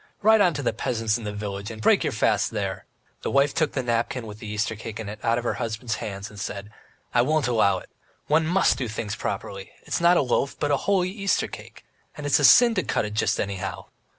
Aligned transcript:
Ride 0.23 0.41
on 0.41 0.55
to 0.55 0.63
the 0.63 0.73
peasants 0.73 1.19
in 1.19 1.25
the 1.25 1.31
village, 1.31 1.69
and 1.69 1.79
break 1.79 2.03
your 2.03 2.11
fast 2.11 2.49
there!" 2.49 2.85
The 3.21 3.29
wife 3.29 3.53
took 3.53 3.73
the 3.73 3.83
napkin 3.83 4.25
with 4.25 4.39
the 4.39 4.47
Easter 4.47 4.75
cake 4.75 4.99
in 4.99 5.07
it 5.07 5.23
out 5.23 5.37
of 5.37 5.43
her 5.43 5.53
husband's 5.61 5.97
hands 5.97 6.27
and 6.31 6.39
said: 6.39 6.71
"I 7.13 7.21
won't 7.21 7.47
allow 7.47 7.77
it! 7.77 7.89
One 8.25 8.47
must 8.47 8.79
do 8.79 8.87
things 8.87 9.15
properly; 9.15 9.73
it's 9.83 10.01
not 10.01 10.17
a 10.17 10.23
loaf, 10.23 10.55
but 10.59 10.71
a 10.71 10.77
holy 10.89 11.11
Easter 11.11 11.47
cake. 11.47 11.85
And 12.17 12.25
it's 12.25 12.39
a 12.39 12.43
sin 12.43 12.73
to 12.73 12.81
cut 12.83 13.05
it 13.05 13.13
just 13.13 13.39
anyhow." 13.39 13.85